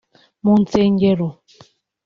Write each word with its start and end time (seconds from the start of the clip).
mu 0.43 0.53
nsengero 0.61 1.27